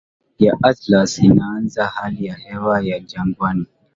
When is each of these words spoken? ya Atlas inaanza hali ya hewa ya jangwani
ya 0.39 0.53
Atlas 0.63 1.17
inaanza 1.19 1.85
hali 1.85 2.25
ya 2.25 2.35
hewa 2.35 2.81
ya 2.81 2.99
jangwani 2.99 3.65